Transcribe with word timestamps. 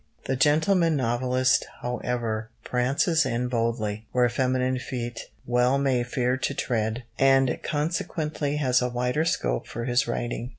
The 0.25 0.35
gentleman 0.35 0.95
novelist, 0.95 1.67
however, 1.83 2.49
prances 2.63 3.23
in 3.23 3.49
boldly, 3.49 4.07
where 4.11 4.27
feminine 4.29 4.79
feet 4.79 5.27
well 5.45 5.77
may 5.77 6.01
fear 6.01 6.37
to 6.37 6.55
tread, 6.55 7.03
and 7.19 7.59
consequently 7.61 8.55
has 8.57 8.81
a 8.81 8.89
wider 8.89 9.25
scope 9.25 9.67
for 9.67 9.85
his 9.85 10.07
writing. 10.07 10.49